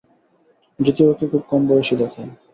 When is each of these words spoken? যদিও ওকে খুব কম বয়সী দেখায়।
যদিও 0.79 1.07
ওকে 1.11 1.25
খুব 1.31 1.43
কম 1.49 1.61
বয়সী 1.69 1.95
দেখায়। 2.01 2.29